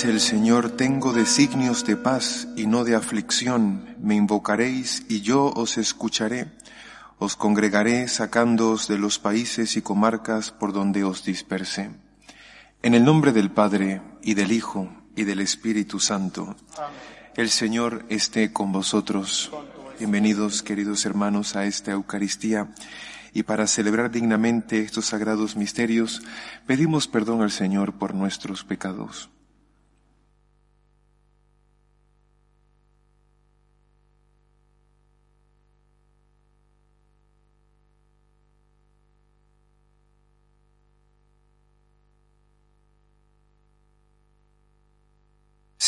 Dice 0.00 0.12
el 0.12 0.20
Señor, 0.20 0.70
tengo 0.70 1.12
designios 1.12 1.84
de 1.84 1.94
paz 1.94 2.48
y 2.56 2.66
no 2.66 2.84
de 2.84 2.94
aflicción. 2.94 3.96
Me 4.00 4.14
invocaréis 4.14 5.04
y 5.10 5.20
yo 5.20 5.52
os 5.54 5.76
escucharé. 5.76 6.50
Os 7.18 7.36
congregaré 7.36 8.08
sacándoos 8.08 8.88
de 8.88 8.96
los 8.96 9.18
países 9.18 9.76
y 9.76 9.82
comarcas 9.82 10.52
por 10.52 10.72
donde 10.72 11.04
os 11.04 11.22
dispersé. 11.22 11.90
En 12.82 12.94
el 12.94 13.04
nombre 13.04 13.32
del 13.32 13.50
Padre 13.50 14.00
y 14.22 14.32
del 14.32 14.52
Hijo 14.52 14.88
y 15.16 15.24
del 15.24 15.40
Espíritu 15.40 16.00
Santo. 16.00 16.56
El 17.36 17.50
Señor 17.50 18.06
esté 18.08 18.54
con 18.54 18.72
vosotros. 18.72 19.52
Bienvenidos, 19.98 20.62
queridos 20.62 21.04
hermanos, 21.04 21.56
a 21.56 21.66
esta 21.66 21.90
Eucaristía. 21.90 22.72
Y 23.34 23.42
para 23.42 23.66
celebrar 23.66 24.10
dignamente 24.10 24.80
estos 24.80 25.04
sagrados 25.04 25.56
misterios, 25.56 26.22
pedimos 26.66 27.06
perdón 27.06 27.42
al 27.42 27.50
Señor 27.50 27.98
por 27.98 28.14
nuestros 28.14 28.64
pecados. 28.64 29.28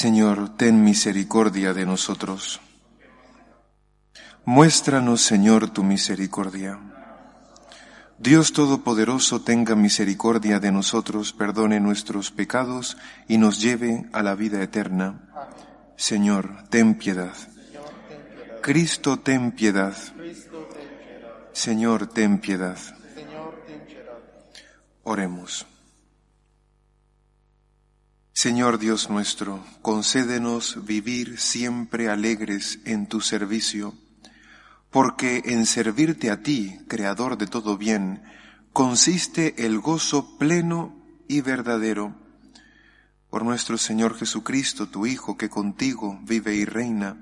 Señor, 0.02 0.56
ten 0.59 0.83
misericordia 0.83 1.73
de 1.73 1.87
nosotros. 1.87 2.59
Muéstranos, 4.45 5.22
Señor, 5.22 5.70
tu 5.70 5.84
misericordia. 5.84 6.81
Dios 8.19 8.53
Todopoderoso 8.53 9.42
tenga 9.42 9.77
misericordia 9.77 10.58
de 10.58 10.73
nosotros, 10.73 11.33
perdone 11.33 11.78
nuestros 11.78 12.33
pecados 12.33 12.97
y 13.28 13.39
nos 13.39 13.62
lleve 13.62 14.11
a 14.12 14.25
la 14.25 14.34
vida 14.34 14.61
eterna. 14.61 15.30
Señor, 15.95 16.64
ten 16.69 16.98
piedad. 16.98 17.36
Cristo, 18.61 19.20
ten 19.20 19.53
piedad. 19.53 19.95
Señor, 21.53 22.08
ten 22.08 22.41
piedad. 22.41 22.77
Oremos. 25.05 25.64
Señor 28.34 28.78
Dios 28.78 29.11
nuestro, 29.11 29.62
concédenos 29.83 30.86
vivir 30.86 31.38
siempre 31.38 32.08
alegres 32.08 32.80
en 32.86 33.06
tu 33.06 33.20
servicio, 33.20 33.94
porque 34.91 35.42
en 35.44 35.66
servirte 35.66 36.30
a 36.30 36.42
ti, 36.42 36.80
Creador 36.89 37.36
de 37.36 37.47
todo 37.47 37.77
bien, 37.77 38.22
consiste 38.72 39.66
el 39.66 39.80
gozo 39.80 40.39
pleno 40.39 40.97
y 41.28 41.42
verdadero. 41.42 42.16
Por 43.28 43.44
nuestro 43.44 43.77
Señor 43.77 44.16
Jesucristo, 44.16 44.89
tu 44.89 45.05
Hijo, 45.05 45.36
que 45.36 45.50
contigo 45.50 46.19
vive 46.22 46.55
y 46.55 46.64
reina, 46.64 47.19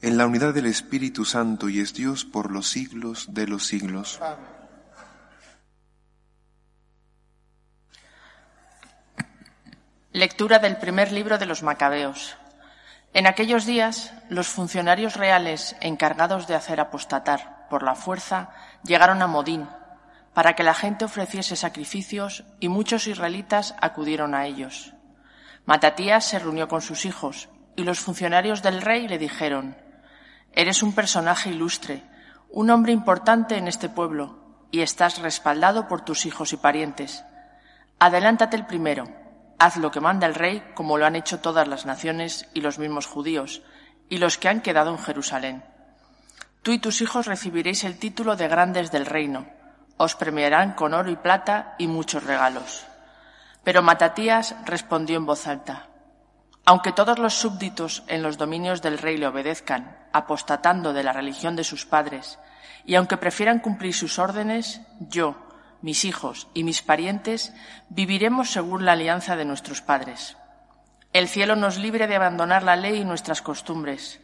en 0.00 0.16
la 0.16 0.26
unidad 0.26 0.54
del 0.54 0.66
Espíritu 0.66 1.26
Santo 1.26 1.68
y 1.68 1.80
es 1.80 1.92
Dios 1.92 2.24
por 2.24 2.50
los 2.50 2.66
siglos 2.66 3.28
de 3.34 3.46
los 3.46 3.66
siglos. 3.66 4.18
Lectura 10.12 10.58
del 10.58 10.76
primer 10.76 11.12
libro 11.12 11.38
de 11.38 11.46
los 11.46 11.62
Macabeos. 11.62 12.36
En 13.14 13.28
aquellos 13.28 13.64
días, 13.64 14.12
los 14.28 14.48
funcionarios 14.48 15.14
reales 15.14 15.76
encargados 15.80 16.48
de 16.48 16.56
hacer 16.56 16.80
apostatar 16.80 17.68
por 17.70 17.84
la 17.84 17.94
fuerza 17.94 18.50
llegaron 18.82 19.22
a 19.22 19.28
Modín 19.28 19.68
para 20.34 20.54
que 20.56 20.64
la 20.64 20.74
gente 20.74 21.04
ofreciese 21.04 21.54
sacrificios 21.54 22.42
y 22.58 22.68
muchos 22.68 23.06
israelitas 23.06 23.76
acudieron 23.80 24.34
a 24.34 24.46
ellos. 24.46 24.94
Matatías 25.64 26.24
se 26.24 26.40
reunió 26.40 26.66
con 26.66 26.82
sus 26.82 27.04
hijos 27.04 27.48
y 27.76 27.84
los 27.84 28.00
funcionarios 28.00 28.62
del 28.62 28.82
rey 28.82 29.06
le 29.06 29.16
dijeron, 29.16 29.76
Eres 30.52 30.82
un 30.82 30.92
personaje 30.92 31.50
ilustre, 31.50 32.02
un 32.48 32.70
hombre 32.70 32.90
importante 32.90 33.58
en 33.58 33.68
este 33.68 33.88
pueblo 33.88 34.40
y 34.72 34.80
estás 34.80 35.18
respaldado 35.18 35.86
por 35.86 36.00
tus 36.00 36.26
hijos 36.26 36.52
y 36.52 36.56
parientes. 36.56 37.24
Adelántate 38.00 38.56
el 38.56 38.66
primero 38.66 39.19
Haz 39.62 39.76
lo 39.76 39.90
que 39.90 40.00
manda 40.00 40.26
el 40.26 40.34
rey, 40.34 40.72
como 40.72 40.96
lo 40.96 41.04
han 41.04 41.16
hecho 41.16 41.40
todas 41.40 41.68
las 41.68 41.84
naciones 41.84 42.48
y 42.54 42.62
los 42.62 42.78
mismos 42.78 43.04
judíos, 43.04 43.60
y 44.08 44.16
los 44.16 44.38
que 44.38 44.48
han 44.48 44.62
quedado 44.62 44.90
en 44.90 44.96
Jerusalén. 44.96 45.62
Tú 46.62 46.72
y 46.72 46.78
tus 46.78 47.02
hijos 47.02 47.26
recibiréis 47.26 47.84
el 47.84 47.98
título 47.98 48.36
de 48.36 48.48
grandes 48.48 48.90
del 48.90 49.04
reino. 49.04 49.46
Os 49.98 50.16
premiarán 50.16 50.72
con 50.72 50.94
oro 50.94 51.10
y 51.10 51.16
plata 51.16 51.74
y 51.76 51.88
muchos 51.88 52.24
regalos. 52.24 52.86
Pero 53.62 53.82
Matatías 53.82 54.56
respondió 54.64 55.18
en 55.18 55.26
voz 55.26 55.46
alta, 55.46 55.88
Aunque 56.64 56.92
todos 56.92 57.18
los 57.18 57.34
súbditos 57.34 58.02
en 58.06 58.22
los 58.22 58.38
dominios 58.38 58.80
del 58.80 58.96
rey 58.96 59.18
le 59.18 59.26
obedezcan, 59.26 60.08
apostatando 60.14 60.94
de 60.94 61.02
la 61.02 61.12
religión 61.12 61.54
de 61.54 61.64
sus 61.64 61.84
padres, 61.84 62.38
y 62.86 62.94
aunque 62.94 63.18
prefieran 63.18 63.58
cumplir 63.58 63.92
sus 63.92 64.18
órdenes, 64.18 64.80
yo, 65.00 65.49
mis 65.82 66.04
hijos 66.04 66.48
y 66.54 66.64
mis 66.64 66.82
parientes 66.82 67.52
viviremos 67.88 68.50
según 68.50 68.84
la 68.84 68.92
alianza 68.92 69.36
de 69.36 69.44
nuestros 69.44 69.80
padres. 69.82 70.36
El 71.12 71.28
cielo 71.28 71.56
nos 71.56 71.78
libre 71.78 72.06
de 72.06 72.16
abandonar 72.16 72.62
la 72.62 72.76
ley 72.76 73.00
y 73.00 73.04
nuestras 73.04 73.42
costumbres. 73.42 74.20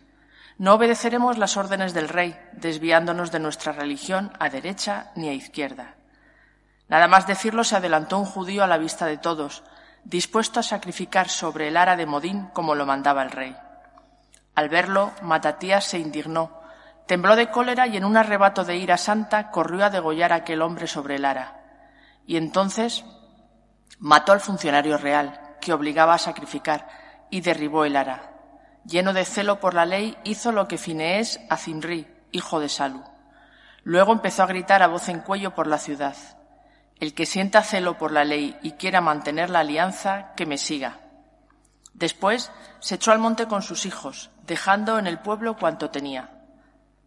No 0.58 0.74
obedeceremos 0.74 1.36
las 1.36 1.56
órdenes 1.56 1.94
del 1.94 2.08
rey, 2.08 2.38
desviándonos 2.52 3.32
de 3.32 3.40
nuestra 3.40 3.72
religión 3.72 4.32
a 4.38 4.48
derecha 4.48 5.10
ni 5.16 5.28
a 5.28 5.32
izquierda. 5.32 5.96
Nada 6.88 7.08
más 7.08 7.26
decirlo 7.26 7.64
se 7.64 7.76
adelantó 7.76 8.18
un 8.18 8.24
judío 8.24 8.62
a 8.62 8.68
la 8.68 8.78
vista 8.78 9.06
de 9.06 9.18
todos, 9.18 9.64
dispuesto 10.04 10.60
a 10.60 10.62
sacrificar 10.62 11.28
sobre 11.28 11.68
el 11.68 11.76
ara 11.76 11.96
de 11.96 12.06
Modín 12.06 12.46
como 12.52 12.74
lo 12.74 12.86
mandaba 12.86 13.22
el 13.22 13.32
rey. 13.32 13.56
Al 14.54 14.68
verlo, 14.68 15.12
Matatías 15.22 15.84
se 15.84 15.98
indignó 15.98 16.55
Tembló 17.06 17.36
de 17.36 17.50
cólera 17.50 17.86
y 17.86 17.96
en 17.96 18.04
un 18.04 18.16
arrebato 18.16 18.64
de 18.64 18.76
ira 18.76 18.96
santa 18.96 19.50
corrió 19.50 19.84
a 19.84 19.90
degollar 19.90 20.32
a 20.32 20.36
aquel 20.36 20.62
hombre 20.62 20.88
sobre 20.88 21.16
el 21.16 21.24
ara. 21.24 21.60
Y 22.26 22.36
entonces 22.36 23.04
mató 24.00 24.32
al 24.32 24.40
funcionario 24.40 24.98
real, 24.98 25.56
que 25.60 25.72
obligaba 25.72 26.14
a 26.14 26.18
sacrificar, 26.18 26.88
y 27.30 27.40
derribó 27.40 27.84
el 27.84 27.96
ara. 27.96 28.32
Lleno 28.84 29.12
de 29.12 29.24
celo 29.24 29.60
por 29.60 29.74
la 29.74 29.86
ley, 29.86 30.16
hizo 30.24 30.52
lo 30.52 30.66
que 30.66 30.78
Fineés 30.78 31.40
a 31.48 31.56
Cinri, 31.56 32.08
hijo 32.32 32.60
de 32.60 32.68
Salu. 32.68 33.02
Luego 33.84 34.12
empezó 34.12 34.42
a 34.42 34.46
gritar 34.46 34.82
a 34.82 34.88
voz 34.88 35.08
en 35.08 35.20
cuello 35.20 35.54
por 35.54 35.68
la 35.68 35.78
ciudad. 35.78 36.16
El 36.98 37.14
que 37.14 37.26
sienta 37.26 37.62
celo 37.62 37.98
por 37.98 38.10
la 38.10 38.24
ley 38.24 38.56
y 38.62 38.72
quiera 38.72 39.00
mantener 39.00 39.50
la 39.50 39.60
alianza, 39.60 40.32
que 40.34 40.46
me 40.46 40.58
siga. 40.58 41.00
Después 41.94 42.50
se 42.80 42.96
echó 42.96 43.12
al 43.12 43.18
monte 43.18 43.46
con 43.46 43.62
sus 43.62 43.86
hijos, 43.86 44.30
dejando 44.44 44.98
en 44.98 45.06
el 45.06 45.18
pueblo 45.20 45.56
cuanto 45.56 45.90
tenía. 45.90 46.35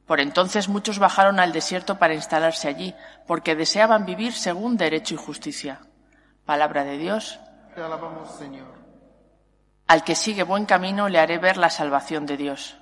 Por 0.10 0.22
entonces 0.22 0.70
muchos 0.70 0.98
bajaron 0.98 1.40
al 1.40 1.52
desierto 1.52 2.00
para 2.00 2.16
instalarse 2.16 2.68
allí, 2.68 2.96
porque 3.28 3.56
deseaban 3.56 4.08
vivir 4.08 4.34
según 4.34 4.76
derecho 4.76 5.14
y 5.14 5.18
justicia. 5.18 5.82
Palabra 6.46 6.84
de 6.84 6.98
Dios. 6.98 7.40
Te 7.76 7.84
alabamos, 7.84 8.36
Señor. 8.36 8.66
Al 9.86 10.04
que 10.04 10.16
sigue 10.16 10.42
buen 10.42 10.66
camino 10.66 11.10
le 11.10 11.20
haré 11.20 11.38
ver 11.38 11.58
la 11.58 11.70
salvación 11.70 12.26
de 12.26 12.38
Dios. 12.38 12.76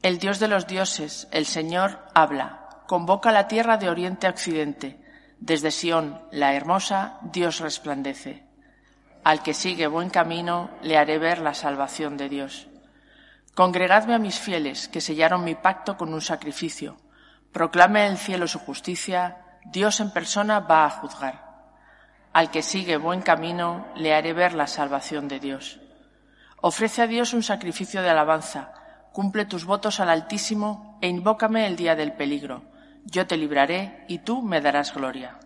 El 0.00 0.18
Dios 0.20 0.38
de 0.38 0.46
los 0.46 0.68
dioses, 0.68 1.26
el 1.32 1.46
Señor, 1.46 1.98
habla, 2.14 2.68
convoca 2.86 3.32
la 3.32 3.48
tierra 3.48 3.78
de 3.78 3.90
oriente 3.90 4.28
a 4.28 4.30
occidente. 4.30 5.02
Desde 5.40 5.72
Sión, 5.72 6.22
la 6.30 6.54
hermosa, 6.54 7.18
Dios 7.22 7.58
resplandece. 7.58 8.46
Al 9.24 9.42
que 9.42 9.54
sigue 9.54 9.88
buen 9.88 10.08
camino 10.08 10.70
le 10.82 10.96
haré 10.96 11.18
ver 11.18 11.40
la 11.40 11.52
salvación 11.52 12.16
de 12.16 12.28
Dios. 12.28 12.68
Congregadme 13.56 14.12
a 14.12 14.18
mis 14.18 14.38
fieles, 14.38 14.86
que 14.86 15.00
sellaron 15.00 15.42
mi 15.42 15.54
pacto 15.54 15.96
con 15.96 16.12
un 16.12 16.20
sacrificio. 16.20 16.98
Proclame 17.52 18.06
el 18.06 18.18
cielo 18.18 18.46
su 18.48 18.58
justicia, 18.58 19.58
Dios 19.64 20.00
en 20.00 20.10
persona 20.10 20.60
va 20.60 20.84
a 20.84 20.90
juzgar. 20.90 21.70
Al 22.34 22.50
que 22.50 22.60
sigue 22.60 22.98
buen 22.98 23.22
camino, 23.22 23.86
le 23.96 24.14
haré 24.14 24.34
ver 24.34 24.52
la 24.52 24.66
salvación 24.66 25.26
de 25.26 25.40
Dios. 25.40 25.80
Ofrece 26.60 27.00
a 27.00 27.06
Dios 27.06 27.32
un 27.32 27.42
sacrificio 27.42 28.02
de 28.02 28.10
alabanza, 28.10 28.74
cumple 29.10 29.46
tus 29.46 29.64
votos 29.64 30.00
al 30.00 30.10
Altísimo 30.10 30.98
e 31.00 31.08
invócame 31.08 31.66
el 31.66 31.76
día 31.76 31.96
del 31.96 32.12
peligro. 32.12 32.62
Yo 33.06 33.26
te 33.26 33.38
libraré 33.38 34.04
y 34.06 34.18
tú 34.18 34.42
me 34.42 34.60
darás 34.60 34.92
gloria. 34.92 35.38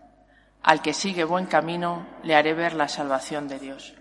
Al 0.65 0.83
que 0.83 0.95
sigue 0.95 1.23
buen 1.23 1.47
camino, 1.47 2.09
le 2.25 2.35
haré 2.35 2.55
ver 2.55 2.73
la 2.73 2.89
salvación 2.89 3.47
de 3.47 3.61
Dios. 3.61 4.00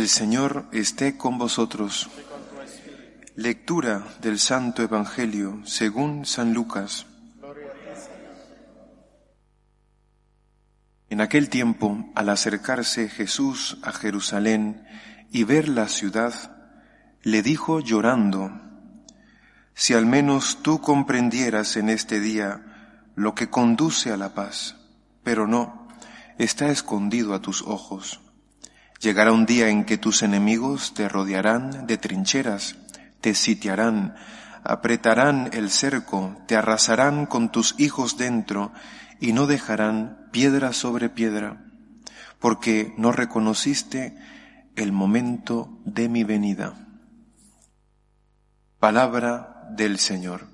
El 0.00 0.08
Señor 0.08 0.64
esté 0.72 1.18
con 1.18 1.36
vosotros. 1.36 2.08
Lectura 3.36 4.02
del 4.22 4.38
Santo 4.38 4.82
Evangelio 4.82 5.60
según 5.66 6.24
San 6.24 6.54
Lucas. 6.54 7.04
En 11.10 11.20
aquel 11.20 11.50
tiempo, 11.50 12.10
al 12.14 12.30
acercarse 12.30 13.10
Jesús 13.10 13.76
a 13.82 13.92
Jerusalén 13.92 14.86
y 15.30 15.44
ver 15.44 15.68
la 15.68 15.86
ciudad, 15.86 16.32
le 17.22 17.42
dijo 17.42 17.80
llorando, 17.80 18.58
Si 19.74 19.92
al 19.92 20.06
menos 20.06 20.62
tú 20.62 20.80
comprendieras 20.80 21.76
en 21.76 21.90
este 21.90 22.20
día 22.20 23.04
lo 23.16 23.34
que 23.34 23.50
conduce 23.50 24.10
a 24.10 24.16
la 24.16 24.32
paz, 24.32 24.76
pero 25.22 25.46
no, 25.46 25.88
está 26.38 26.70
escondido 26.70 27.34
a 27.34 27.42
tus 27.42 27.60
ojos. 27.60 28.22
Llegará 29.00 29.32
un 29.32 29.46
día 29.46 29.70
en 29.70 29.86
que 29.86 29.96
tus 29.96 30.22
enemigos 30.22 30.92
te 30.92 31.08
rodearán 31.08 31.86
de 31.86 31.96
trincheras, 31.96 32.76
te 33.22 33.34
sitiarán, 33.34 34.14
apretarán 34.62 35.48
el 35.54 35.70
cerco, 35.70 36.36
te 36.46 36.54
arrasarán 36.54 37.24
con 37.24 37.50
tus 37.50 37.74
hijos 37.78 38.18
dentro, 38.18 38.72
y 39.18 39.32
no 39.32 39.46
dejarán 39.46 40.28
piedra 40.32 40.74
sobre 40.74 41.08
piedra, 41.08 41.64
porque 42.40 42.92
no 42.98 43.10
reconociste 43.10 44.18
el 44.76 44.92
momento 44.92 45.78
de 45.86 46.10
mi 46.10 46.22
venida. 46.22 46.74
Palabra 48.80 49.66
del 49.70 49.98
Señor. 49.98 50.46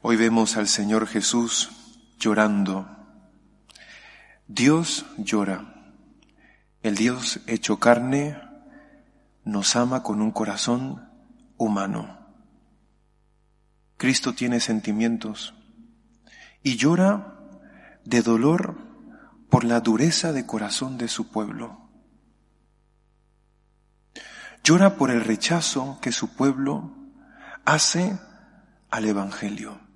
Hoy 0.00 0.16
vemos 0.16 0.56
al 0.56 0.68
Señor 0.68 1.06
Jesús 1.06 1.77
llorando. 2.18 2.88
Dios 4.46 5.06
llora. 5.16 5.74
El 6.82 6.96
Dios 6.96 7.40
hecho 7.46 7.78
carne 7.78 8.40
nos 9.44 9.76
ama 9.76 10.02
con 10.02 10.20
un 10.20 10.30
corazón 10.30 11.08
humano. 11.56 12.18
Cristo 13.96 14.34
tiene 14.34 14.60
sentimientos 14.60 15.54
y 16.62 16.76
llora 16.76 17.34
de 18.04 18.22
dolor 18.22 18.76
por 19.50 19.64
la 19.64 19.80
dureza 19.80 20.32
de 20.32 20.46
corazón 20.46 20.98
de 20.98 21.08
su 21.08 21.30
pueblo. 21.30 21.88
Llora 24.62 24.96
por 24.96 25.10
el 25.10 25.24
rechazo 25.24 25.98
que 26.00 26.12
su 26.12 26.34
pueblo 26.34 26.94
hace 27.64 28.18
al 28.90 29.04
Evangelio. 29.04 29.87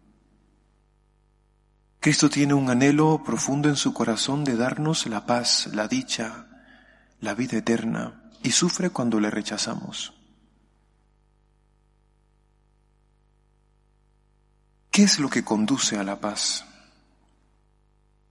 Cristo 2.03 2.29
tiene 2.29 2.53
un 2.53 2.69
anhelo 2.69 3.23
profundo 3.23 3.69
en 3.69 3.77
su 3.77 3.95
corazón 3.95 4.43
de 4.43 4.57
darnos 4.57 5.07
la 5.07 5.25
paz, 5.25 5.69
la 5.73 5.87
dicha, 5.87 6.49
la 7.21 7.33
vida 7.33 7.59
eterna, 7.59 8.29
y 8.43 8.51
sufre 8.51 8.91
cuando 8.91 9.21
le 9.21 9.31
rechazamos. 9.31 10.13
¿Qué 14.91 15.05
es 15.05 15.21
lo 15.21 15.31
que 15.31 15.45
conduce 15.45 15.97
a 15.97 16.03
la 16.03 16.19
paz? 16.19 16.65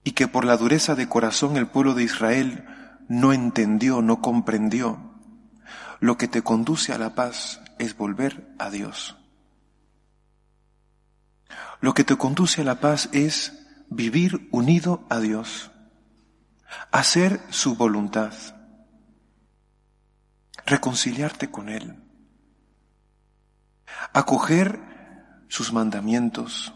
Y 0.03 0.11
que 0.11 0.27
por 0.27 0.43
la 0.43 0.57
dureza 0.57 0.95
de 0.95 1.07
corazón 1.07 1.55
el 1.55 1.67
pueblo 1.67 1.93
de 1.93 2.03
Israel 2.03 2.65
no 3.07 3.31
entendió, 3.31 4.01
no 4.01 4.21
comprendió. 4.21 4.99
Lo 6.01 6.17
que 6.17 6.27
te 6.27 6.41
conduce 6.41 6.91
a 6.91 6.97
la 6.97 7.15
paz 7.15 7.61
es 7.79 7.95
volver 7.95 8.53
a 8.59 8.69
Dios. 8.69 9.15
Lo 11.79 11.93
que 11.93 12.03
te 12.03 12.17
conduce 12.17 12.59
a 12.59 12.65
la 12.65 12.81
paz 12.81 13.07
es 13.13 13.59
vivir 13.91 14.47
unido 14.51 15.05
a 15.09 15.19
Dios, 15.19 15.69
hacer 16.91 17.41
su 17.49 17.75
voluntad, 17.75 18.33
reconciliarte 20.65 21.51
con 21.51 21.67
Él, 21.67 22.01
acoger 24.13 24.79
sus 25.49 25.73
mandamientos, 25.73 26.73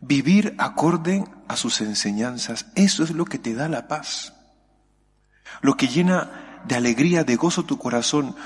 vivir 0.00 0.54
acorde 0.58 1.24
a 1.48 1.56
sus 1.56 1.80
enseñanzas, 1.80 2.66
eso 2.74 3.02
es 3.02 3.10
lo 3.12 3.24
que 3.24 3.38
te 3.38 3.54
da 3.54 3.68
la 3.70 3.88
paz, 3.88 4.34
lo 5.62 5.78
que 5.78 5.88
llena 5.88 6.60
de 6.68 6.76
alegría, 6.76 7.24
de 7.24 7.36
gozo 7.36 7.64
tu 7.64 7.78
corazón, 7.78 8.36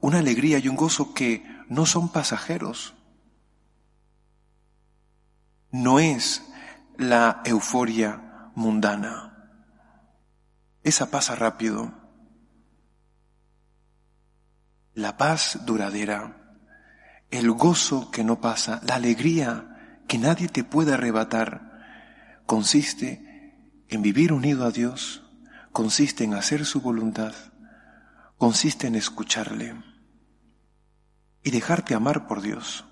una 0.00 0.18
alegría 0.18 0.58
y 0.58 0.66
un 0.66 0.74
gozo 0.74 1.14
que 1.14 1.46
no 1.68 1.86
son 1.86 2.08
pasajeros. 2.08 2.94
No 5.70 5.98
es 6.00 6.42
la 6.98 7.42
euforia 7.44 8.50
mundana. 8.54 9.32
Esa 10.82 11.10
pasa 11.10 11.34
rápido. 11.34 11.92
La 14.94 15.16
paz 15.16 15.60
duradera 15.66 16.46
el 17.30 17.50
gozo 17.50 18.10
que 18.10 18.24
no 18.24 18.40
pasa, 18.40 18.80
la 18.86 18.94
alegría 18.94 20.02
que 20.08 20.18
nadie 20.18 20.48
te 20.48 20.64
puede 20.64 20.94
arrebatar, 20.94 22.42
consiste 22.46 23.84
en 23.88 24.02
vivir 24.02 24.32
unido 24.32 24.64
a 24.64 24.70
Dios, 24.70 25.22
consiste 25.72 26.24
en 26.24 26.34
hacer 26.34 26.64
su 26.64 26.80
voluntad, 26.80 27.34
consiste 28.38 28.86
en 28.86 28.94
escucharle 28.94 29.74
y 31.42 31.50
dejarte 31.50 31.94
amar 31.94 32.26
por 32.26 32.40
Dios. 32.40 32.85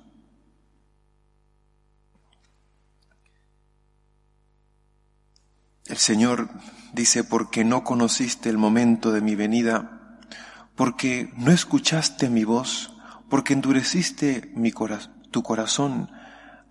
El 5.86 5.98
Señor 5.98 6.48
dice, 6.92 7.24
porque 7.24 7.64
no 7.64 7.84
conociste 7.84 8.48
el 8.48 8.56
momento 8.56 9.12
de 9.12 9.20
mi 9.20 9.34
venida, 9.34 10.18
porque 10.74 11.32
no 11.36 11.52
escuchaste 11.52 12.30
mi 12.30 12.44
voz, 12.44 12.94
porque 13.28 13.52
endureciste 13.52 14.50
mi 14.54 14.72
tu 15.30 15.42
corazón 15.42 16.10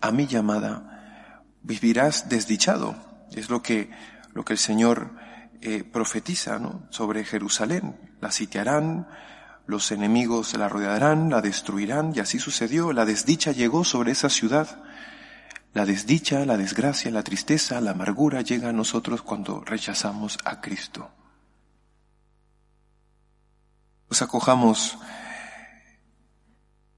a 0.02 0.12
mi 0.12 0.26
llamada, 0.26 1.44
vivirás 1.62 2.28
desdichado. 2.28 2.96
Es 3.32 3.50
lo 3.50 3.62
que, 3.62 3.92
lo 4.34 4.44
que 4.46 4.54
el 4.54 4.60
Señor 4.60 5.16
eh, 5.62 5.84
profetiza 5.84 6.60
¿no? 6.60 6.88
sobre 6.90 7.24
Jerusalén. 7.24 7.96
La 8.20 8.32
sitiarán, 8.32 9.08
los 9.66 9.92
enemigos 9.92 10.54
la 10.56 10.70
rodearán, 10.70 11.30
la 11.30 11.42
destruirán, 11.42 12.14
y 12.16 12.20
así 12.20 12.40
sucedió. 12.40 12.92
La 12.94 13.06
desdicha 13.06 13.52
llegó 13.52 13.84
sobre 13.84 14.12
esa 14.12 14.30
ciudad. 14.30 14.84
La 15.74 15.86
desdicha, 15.86 16.46
la 16.46 16.56
desgracia, 16.56 17.10
la 17.10 17.24
tristeza, 17.24 17.82
la 17.82 17.92
amargura 17.92 18.42
llega 18.42 18.70
a 18.70 18.74
nosotros 18.74 19.24
cuando 19.24 19.62
rechazamos 19.62 20.38
a 20.46 20.62
Cristo. 20.62 21.10
Nos 24.08 24.22
acojamos 24.22 25.00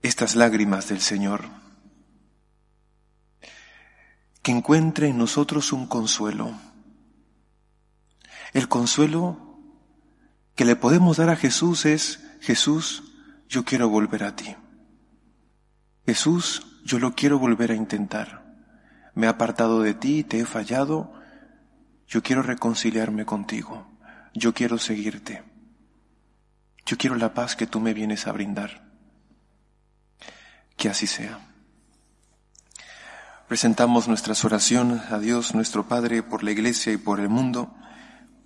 estas 0.01 0.35
lágrimas 0.35 0.89
del 0.89 0.99
Señor. 0.99 1.45
Que 4.41 4.51
encuentre 4.51 5.07
en 5.07 5.17
nosotros 5.17 5.71
un 5.71 5.87
consuelo. 5.87 6.51
El 8.51 8.67
consuelo 8.67 9.57
que 10.55 10.65
le 10.65 10.75
podemos 10.75 11.17
dar 11.17 11.29
a 11.29 11.37
Jesús 11.37 11.85
es, 11.85 12.19
Jesús, 12.41 13.03
yo 13.47 13.63
quiero 13.63 13.87
volver 13.87 14.25
a 14.25 14.35
ti. 14.35 14.55
Jesús, 16.05 16.67
yo 16.83 16.99
lo 16.99 17.15
quiero 17.15 17.39
volver 17.39 17.71
a 17.71 17.75
intentar. 17.75 18.44
Me 19.15 19.27
he 19.27 19.29
apartado 19.29 19.81
de 19.81 19.93
ti, 19.93 20.23
te 20.23 20.39
he 20.39 20.45
fallado. 20.45 21.13
Yo 22.07 22.21
quiero 22.21 22.43
reconciliarme 22.43 23.25
contigo. 23.25 23.87
Yo 24.33 24.53
quiero 24.53 24.77
seguirte. 24.77 25.43
Yo 26.85 26.97
quiero 26.97 27.15
la 27.15 27.33
paz 27.33 27.55
que 27.55 27.65
tú 27.65 27.79
me 27.79 27.93
vienes 27.93 28.27
a 28.27 28.31
brindar. 28.31 28.83
Que 30.77 30.89
así 30.89 31.07
sea. 31.07 31.39
Presentamos 33.47 34.07
nuestras 34.07 34.43
oraciones 34.43 35.11
a 35.11 35.19
Dios 35.19 35.55
nuestro 35.55 35.87
Padre 35.87 36.21
por 36.21 36.43
la 36.43 36.51
Iglesia 36.51 36.91
y 36.91 36.97
por 36.97 37.19
el 37.19 37.29
mundo. 37.29 37.73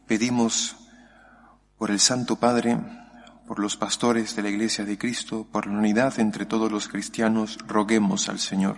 Pedimos 0.08 0.76
por 1.78 1.90
el 1.90 2.00
Santo 2.00 2.36
Padre, 2.36 2.78
por 3.48 3.60
los 3.60 3.78
pastores 3.78 4.36
de 4.36 4.44
la 4.44 4.50
Iglesia 4.50 4.86
de 4.86 4.98
Cristo, 4.98 5.48
por 5.52 5.68
la 5.68 5.78
unidad 5.78 6.20
entre 6.20 6.46
todos 6.46 6.72
los 6.72 6.88
cristianos, 6.88 7.58
roguemos 7.66 8.30
al 8.30 8.40
Señor. 8.40 8.78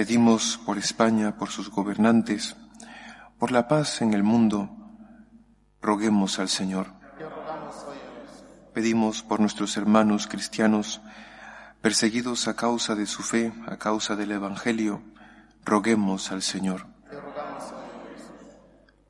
Pedimos 0.00 0.58
por 0.64 0.78
España, 0.78 1.36
por 1.36 1.50
sus 1.50 1.68
gobernantes, 1.68 2.56
por 3.38 3.52
la 3.52 3.68
paz 3.68 4.00
en 4.00 4.14
el 4.14 4.22
mundo, 4.22 4.70
roguemos 5.82 6.38
al 6.38 6.48
Señor 6.48 6.98
pedimos 8.72 9.22
por 9.22 9.40
nuestros 9.40 9.76
hermanos 9.76 10.26
cristianos 10.26 11.02
perseguidos 11.82 12.48
a 12.48 12.56
causa 12.56 12.94
de 12.94 13.04
su 13.04 13.22
fe, 13.22 13.52
a 13.66 13.76
causa 13.76 14.16
del 14.16 14.32
Evangelio, 14.32 15.02
roguemos 15.66 16.32
al 16.32 16.40
Señor. 16.40 16.86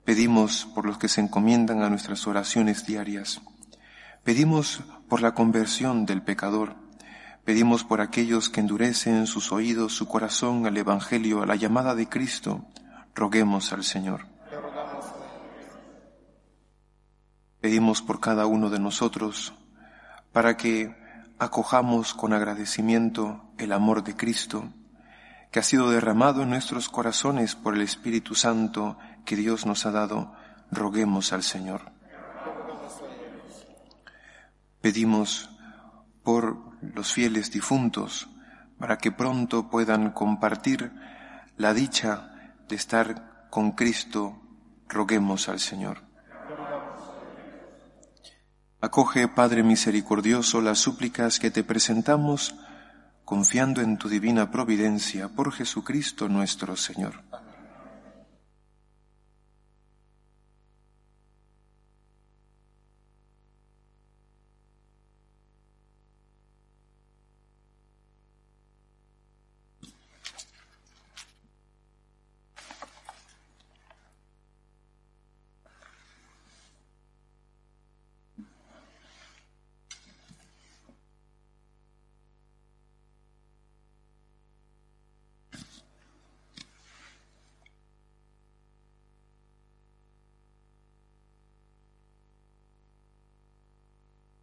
Pedimos 0.05 0.67
por 0.75 0.87
los 0.87 0.99
que 0.99 1.07
se 1.07 1.21
encomiendan 1.21 1.85
a 1.85 1.89
nuestras 1.89 2.27
oraciones 2.27 2.85
diarias. 2.85 3.41
Pedimos 4.25 4.83
por 5.09 5.23
la 5.23 5.35
conversión 5.35 6.05
del 6.05 6.23
pecador. 6.23 6.80
Pedimos 7.51 7.83
por 7.83 8.01
aquellos 8.01 8.49
que 8.49 8.61
endurecen 8.61 9.27
sus 9.27 9.51
oídos, 9.51 9.93
su 9.93 10.07
corazón 10.07 10.67
al 10.67 10.77
Evangelio, 10.77 11.43
a 11.43 11.47
la 11.47 11.57
llamada 11.57 11.97
de 11.97 12.09
Cristo. 12.09 12.65
Roguemos 13.13 13.73
al 13.73 13.83
Señor. 13.83 14.29
Pedimos 17.61 18.03
por 18.03 18.21
cada 18.21 18.47
uno 18.47 18.71
de 18.71 18.79
nosotros 18.79 19.53
para 20.31 20.57
que 20.57 20.95
acojamos 21.41 22.15
con 22.15 22.33
agradecimiento 22.35 23.43
el 23.59 23.73
amor 23.73 24.05
de 24.05 24.15
Cristo, 24.15 24.69
que 25.51 25.59
ha 25.59 25.65
sido 25.65 25.91
derramado 25.91 26.45
en 26.45 26.51
nuestros 26.51 26.89
corazones 26.89 27.57
por 27.57 27.75
el 27.75 27.83
Espíritu 27.83 28.37
Santo 28.37 28.97
que 29.25 29.35
Dios 29.35 29.67
nos 29.67 29.87
ha 29.87 29.91
dado, 29.91 30.33
roguemos 30.71 31.33
al 31.33 31.43
Señor. 31.43 31.91
Pedimos 34.81 35.51
por 36.23 36.59
los 36.83 37.13
fieles 37.13 37.51
difuntos, 37.51 38.29
para 38.79 38.99
que 38.99 39.13
pronto 39.13 39.69
puedan 39.69 40.11
compartir 40.13 40.93
la 41.57 41.75
dicha 41.75 42.55
de 42.69 42.77
estar 42.77 43.49
con 43.51 43.73
Cristo, 43.73 44.41
roguemos 44.89 45.49
al 45.49 45.61
Señor. 45.61 46.03
Acoge, 48.81 49.29
Padre 49.29 49.63
misericordioso, 49.63 50.63
las 50.63 50.79
súplicas 50.79 51.39
que 51.39 51.51
te 51.51 51.65
presentamos, 51.65 52.55
confiando 53.27 53.83
en 53.83 53.99
tu 53.99 54.09
divina 54.09 54.51
providencia 54.51 55.29
por 55.29 55.53
Jesucristo 55.53 56.29
nuestro 56.29 56.77
Señor. 56.77 57.23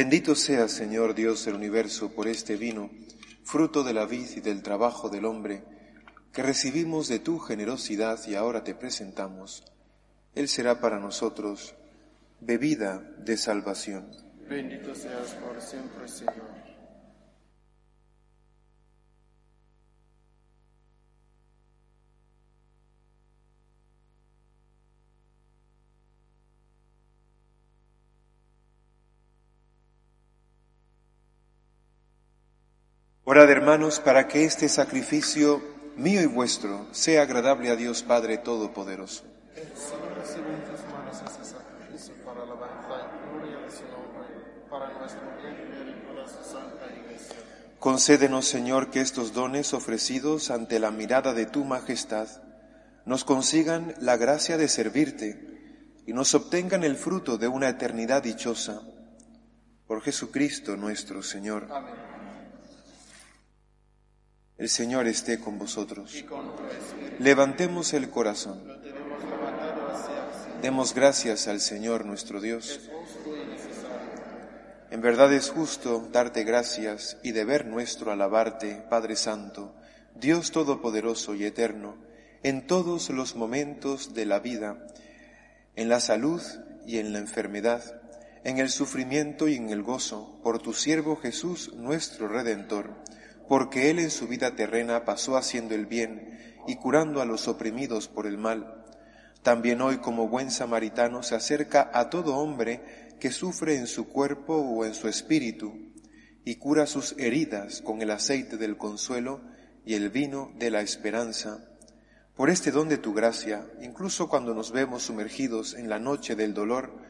Bendito 0.00 0.34
sea, 0.34 0.66
Señor 0.66 1.14
Dios 1.14 1.44
del 1.44 1.56
universo, 1.56 2.14
por 2.14 2.26
este 2.26 2.56
vino, 2.56 2.88
fruto 3.44 3.84
de 3.84 3.92
la 3.92 4.06
vid 4.06 4.30
y 4.34 4.40
del 4.40 4.62
trabajo 4.62 5.10
del 5.10 5.26
hombre, 5.26 5.62
que 6.32 6.42
recibimos 6.42 7.06
de 7.06 7.18
tu 7.18 7.38
generosidad 7.38 8.18
y 8.26 8.34
ahora 8.34 8.64
te 8.64 8.74
presentamos. 8.74 9.62
Él 10.34 10.48
será 10.48 10.80
para 10.80 10.98
nosotros 10.98 11.74
bebida 12.40 13.00
de 13.18 13.36
salvación. 13.36 14.10
Bendito 14.48 14.94
seas 14.94 15.34
por 15.34 15.60
siempre, 15.60 16.08
Señor. 16.08 16.69
Orad, 33.32 33.48
hermanos, 33.48 34.00
para 34.00 34.26
que 34.26 34.42
este 34.42 34.68
sacrificio 34.68 35.62
mío 35.96 36.20
y 36.20 36.26
vuestro 36.26 36.88
sea 36.90 37.22
agradable 37.22 37.70
a 37.70 37.76
Dios 37.76 38.02
Padre 38.02 38.38
Todopoderoso. 38.38 39.22
Concédenos, 47.78 48.48
Señor, 48.48 48.90
que 48.90 49.00
estos 49.00 49.32
dones 49.32 49.74
ofrecidos 49.74 50.50
ante 50.50 50.80
la 50.80 50.90
mirada 50.90 51.32
de 51.32 51.46
tu 51.46 51.64
majestad 51.64 52.26
nos 53.06 53.22
consigan 53.22 53.94
la 54.00 54.16
gracia 54.16 54.56
de 54.56 54.66
servirte 54.66 56.02
y 56.04 56.12
nos 56.14 56.34
obtengan 56.34 56.82
el 56.82 56.96
fruto 56.96 57.38
de 57.38 57.46
una 57.46 57.68
eternidad 57.68 58.24
dichosa. 58.24 58.82
Por 59.86 60.02
Jesucristo 60.02 60.76
nuestro 60.76 61.22
Señor. 61.22 61.68
Amén. 61.70 62.19
El 64.60 64.68
Señor 64.68 65.06
esté 65.08 65.40
con 65.40 65.58
vosotros. 65.58 66.22
Levantemos 67.18 67.94
el 67.94 68.10
corazón. 68.10 68.60
Demos 70.60 70.92
gracias 70.92 71.48
al 71.48 71.60
Señor 71.62 72.04
nuestro 72.04 72.42
Dios. 72.42 72.78
En 74.90 75.00
verdad 75.00 75.32
es 75.32 75.48
justo 75.48 76.06
darte 76.12 76.44
gracias 76.44 77.16
y 77.22 77.32
deber 77.32 77.64
nuestro 77.64 78.12
alabarte, 78.12 78.84
Padre 78.90 79.16
Santo, 79.16 79.74
Dios 80.14 80.50
Todopoderoso 80.50 81.34
y 81.34 81.46
Eterno, 81.46 81.96
en 82.42 82.66
todos 82.66 83.08
los 83.08 83.36
momentos 83.36 84.12
de 84.12 84.26
la 84.26 84.40
vida, 84.40 84.76
en 85.74 85.88
la 85.88 86.00
salud 86.00 86.42
y 86.86 86.98
en 86.98 87.14
la 87.14 87.18
enfermedad, 87.18 88.02
en 88.44 88.58
el 88.58 88.68
sufrimiento 88.68 89.48
y 89.48 89.54
en 89.54 89.70
el 89.70 89.82
gozo, 89.82 90.38
por 90.42 90.58
tu 90.58 90.74
siervo 90.74 91.16
Jesús 91.16 91.72
nuestro 91.72 92.28
Redentor, 92.28 92.90
porque 93.50 93.90
Él 93.90 93.98
en 93.98 94.12
su 94.12 94.28
vida 94.28 94.54
terrena 94.54 95.04
pasó 95.04 95.36
haciendo 95.36 95.74
el 95.74 95.84
bien 95.84 96.38
y 96.68 96.76
curando 96.76 97.20
a 97.20 97.24
los 97.24 97.48
oprimidos 97.48 98.06
por 98.06 98.28
el 98.28 98.38
mal. 98.38 98.84
También 99.42 99.80
hoy 99.80 99.98
como 99.98 100.28
buen 100.28 100.52
samaritano 100.52 101.24
se 101.24 101.34
acerca 101.34 101.90
a 101.92 102.10
todo 102.10 102.36
hombre 102.36 103.08
que 103.18 103.32
sufre 103.32 103.74
en 103.74 103.88
su 103.88 104.06
cuerpo 104.06 104.54
o 104.54 104.84
en 104.84 104.94
su 104.94 105.08
espíritu 105.08 105.74
y 106.44 106.54
cura 106.60 106.86
sus 106.86 107.16
heridas 107.18 107.82
con 107.82 108.02
el 108.02 108.12
aceite 108.12 108.56
del 108.56 108.76
consuelo 108.76 109.40
y 109.84 109.94
el 109.94 110.10
vino 110.10 110.52
de 110.56 110.70
la 110.70 110.80
esperanza. 110.80 111.58
Por 112.36 112.50
este 112.50 112.70
don 112.70 112.88
de 112.88 112.98
tu 112.98 113.14
gracia, 113.14 113.66
incluso 113.82 114.28
cuando 114.28 114.54
nos 114.54 114.70
vemos 114.70 115.02
sumergidos 115.02 115.74
en 115.74 115.88
la 115.88 115.98
noche 115.98 116.36
del 116.36 116.54
dolor, 116.54 117.02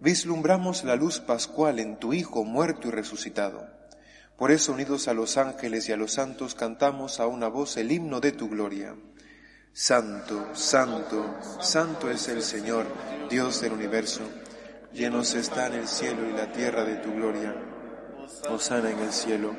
vislumbramos 0.00 0.82
la 0.82 0.96
luz 0.96 1.20
pascual 1.20 1.78
en 1.78 1.96
tu 2.00 2.12
Hijo 2.12 2.42
muerto 2.42 2.88
y 2.88 2.90
resucitado. 2.90 3.75
Por 4.36 4.50
eso, 4.50 4.72
unidos 4.72 5.08
a 5.08 5.14
los 5.14 5.38
ángeles 5.38 5.88
y 5.88 5.92
a 5.92 5.96
los 5.96 6.12
santos, 6.12 6.54
cantamos 6.54 7.20
a 7.20 7.26
una 7.26 7.48
voz 7.48 7.76
el 7.78 7.90
himno 7.90 8.20
de 8.20 8.32
tu 8.32 8.50
gloria. 8.50 8.94
Santo, 9.72 10.54
santo, 10.54 11.38
santo 11.60 12.10
es 12.10 12.28
el 12.28 12.42
Señor, 12.42 12.86
Dios 13.30 13.60
del 13.60 13.72
universo. 13.72 14.22
Llenos 14.92 15.34
están 15.34 15.74
el 15.74 15.88
cielo 15.88 16.28
y 16.28 16.32
la 16.32 16.52
tierra 16.52 16.84
de 16.84 16.96
tu 16.96 17.12
gloria. 17.14 17.54
Hosana 18.50 18.90
en 18.90 18.98
el 18.98 19.12
cielo. 19.12 19.54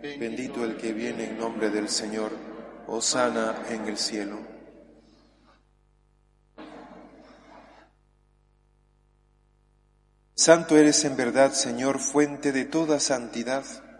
Bendito 0.00 0.64
el 0.64 0.76
que 0.76 0.92
viene 0.92 1.30
en 1.30 1.38
nombre 1.38 1.70
del 1.70 1.88
Señor. 1.88 2.32
Hosana 2.86 3.62
en 3.70 3.86
el 3.86 3.96
cielo. 3.96 4.38
Santo 10.34 10.76
eres 10.76 11.04
en 11.04 11.16
verdad, 11.16 11.52
Señor, 11.52 12.00
fuente 12.00 12.52
de 12.52 12.64
toda 12.64 12.98
santidad. 12.98 13.64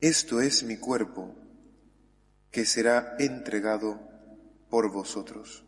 esto 0.00 0.40
es 0.40 0.62
mi 0.62 0.76
cuerpo, 0.76 1.34
que 2.50 2.64
será 2.64 3.16
entregado 3.18 4.00
por 4.70 4.90
vosotros. 4.92 5.67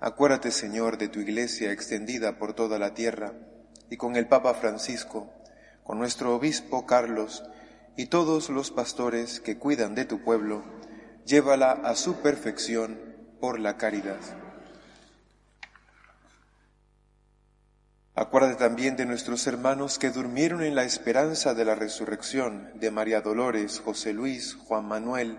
Acuérdate, 0.00 0.50
Señor, 0.50 0.96
de 0.96 1.08
tu 1.08 1.20
iglesia 1.20 1.72
extendida 1.72 2.38
por 2.38 2.54
toda 2.54 2.78
la 2.78 2.94
tierra 2.94 3.34
y 3.90 3.98
con 3.98 4.16
el 4.16 4.26
Papa 4.26 4.54
Francisco, 4.54 5.30
con 5.84 5.98
nuestro 5.98 6.34
obispo 6.34 6.86
Carlos 6.86 7.44
y 7.96 8.06
todos 8.06 8.48
los 8.48 8.70
pastores 8.70 9.40
que 9.40 9.58
cuidan 9.58 9.94
de 9.94 10.06
tu 10.06 10.22
pueblo, 10.22 10.64
llévala 11.26 11.72
a 11.72 11.94
su 11.96 12.22
perfección 12.22 12.98
por 13.40 13.60
la 13.60 13.76
caridad. 13.76 14.20
Acuérdate 18.14 18.56
también 18.56 18.96
de 18.96 19.04
nuestros 19.04 19.46
hermanos 19.46 19.98
que 19.98 20.10
durmieron 20.10 20.62
en 20.62 20.74
la 20.74 20.84
esperanza 20.84 21.52
de 21.52 21.66
la 21.66 21.74
resurrección, 21.74 22.70
de 22.74 22.90
María 22.90 23.20
Dolores, 23.20 23.80
José 23.84 24.14
Luis, 24.14 24.54
Juan 24.54 24.86
Manuel, 24.86 25.38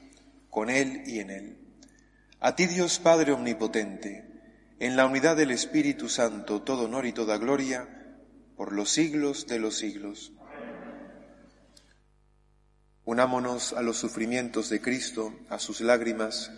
con 0.51 0.69
Él 0.69 1.01
y 1.07 1.19
en 1.19 1.31
Él. 1.31 1.57
A 2.39 2.55
ti 2.55 2.67
Dios 2.67 2.99
Padre 2.99 3.31
Omnipotente, 3.31 4.27
en 4.79 4.95
la 4.95 5.05
unidad 5.05 5.37
del 5.37 5.49
Espíritu 5.49 6.09
Santo, 6.09 6.61
todo 6.61 6.85
honor 6.85 7.05
y 7.07 7.13
toda 7.13 7.37
gloria, 7.37 7.87
por 8.57 8.73
los 8.73 8.91
siglos 8.91 9.47
de 9.47 9.59
los 9.59 9.77
siglos. 9.77 10.33
Unámonos 13.05 13.73
a 13.73 13.81
los 13.81 13.97
sufrimientos 13.97 14.69
de 14.69 14.81
Cristo, 14.81 15.33
a 15.49 15.57
sus 15.57 15.81
lágrimas. 15.81 16.51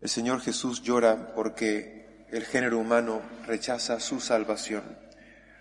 El 0.00 0.08
Señor 0.08 0.40
Jesús 0.40 0.82
llora 0.82 1.34
porque 1.34 2.26
el 2.30 2.44
género 2.44 2.78
humano 2.78 3.20
rechaza 3.46 4.00
su 4.00 4.20
salvación. 4.20 4.98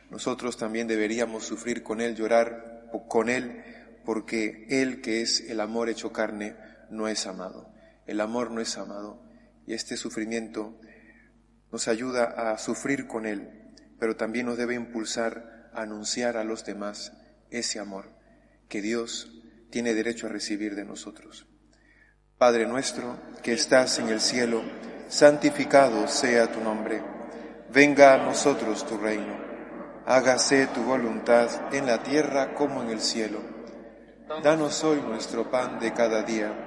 Nosotros 0.09 0.57
también 0.57 0.87
deberíamos 0.87 1.43
sufrir 1.43 1.83
con 1.83 1.99
Él, 1.99 2.15
llorar 2.15 2.87
con 3.09 3.29
Él, 3.29 3.63
porque 4.05 4.65
Él 4.69 5.01
que 5.01 5.21
es 5.21 5.41
el 5.41 5.59
amor 5.59 5.89
hecho 5.89 6.13
carne 6.13 6.66
no 6.89 7.07
es 7.07 7.27
amado. 7.27 7.71
El 8.05 8.21
amor 8.21 8.51
no 8.51 8.61
es 8.61 8.77
amado. 8.77 9.21
Y 9.65 9.73
este 9.73 9.97
sufrimiento 9.97 10.79
nos 11.71 11.87
ayuda 11.87 12.51
a 12.51 12.57
sufrir 12.57 13.07
con 13.07 13.25
Él, 13.25 13.73
pero 13.99 14.15
también 14.15 14.45
nos 14.45 14.57
debe 14.57 14.75
impulsar 14.75 15.69
a 15.73 15.81
anunciar 15.81 16.37
a 16.37 16.43
los 16.43 16.65
demás 16.65 17.13
ese 17.51 17.79
amor 17.79 18.09
que 18.69 18.81
Dios 18.81 19.31
tiene 19.69 19.93
derecho 19.93 20.27
a 20.27 20.29
recibir 20.29 20.75
de 20.75 20.85
nosotros. 20.85 21.47
Padre 22.37 22.67
nuestro 22.67 23.17
que 23.41 23.53
estás 23.53 23.99
en 23.99 24.09
el 24.09 24.21
cielo, 24.21 24.61
santificado 25.09 26.07
sea 26.07 26.51
tu 26.51 26.61
nombre. 26.61 27.01
Venga 27.73 28.13
a 28.13 28.17
nosotros 28.17 28.85
tu 28.85 28.97
reino. 28.97 29.37
Hágase 30.05 30.67
tu 30.67 30.83
voluntad 30.83 31.73
en 31.73 31.85
la 31.85 32.01
tierra 32.01 32.53
como 32.53 32.81
en 32.83 32.91
el 32.91 33.01
cielo. 33.01 33.39
Danos 34.43 34.83
hoy 34.83 35.01
nuestro 35.01 35.49
pan 35.49 35.79
de 35.79 35.93
cada 35.93 36.23
día. 36.23 36.66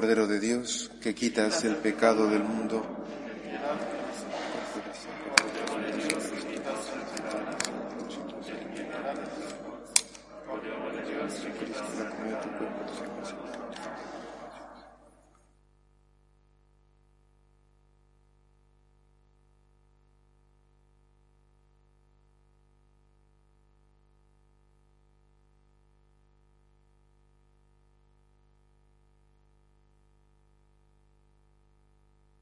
Cordero 0.00 0.26
de 0.26 0.40
Dios, 0.40 0.90
que 1.02 1.14
quitas 1.14 1.62
el 1.64 1.76
pecado 1.76 2.26
del 2.26 2.42
mundo. 2.42 2.82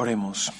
Oremos. 0.00 0.50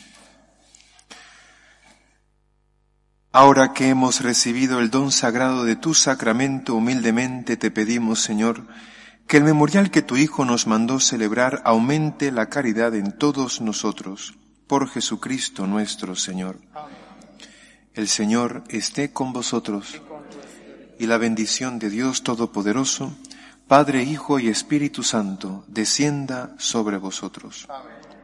Ahora 3.33 3.73
que 3.73 3.89
hemos 3.89 4.21
recibido 4.21 4.81
el 4.81 4.91
don 4.91 5.11
sagrado 5.11 5.65
de 5.65 5.77
tu 5.77 5.95
sacramento, 5.95 6.75
humildemente 6.75 7.57
te 7.57 7.71
pedimos, 7.71 8.21
Señor, 8.21 8.67
que 9.27 9.39
el 9.39 9.45
memorial 9.45 9.91
que 9.91 10.03
tu 10.03 10.19
Hijo 10.19 10.45
nos 10.45 10.67
mandó 10.67 11.01
celebrar 11.01 11.63
aumente 11.65 12.33
la 12.33 12.51
caridad 12.51 12.95
en 12.95 13.17
todos 13.17 13.63
nosotros, 13.63 14.35
por 14.67 14.91
Jesucristo 14.91 15.67
nuestro 15.67 16.17
Señor. 16.17 16.59
El 17.95 18.09
Señor 18.09 18.63
esté 18.69 19.11
con 19.15 19.33
vosotros 19.33 20.03
y 20.99 21.07
la 21.07 21.17
bendición 21.17 21.79
de 21.79 21.89
Dios 21.89 22.25
Todopoderoso, 22.25 23.17
Padre, 23.67 24.03
Hijo 24.03 24.39
y 24.39 24.49
Espíritu 24.49 25.03
Santo, 25.03 25.65
descienda 25.67 26.55
sobre 26.59 26.99
vosotros 26.99 27.67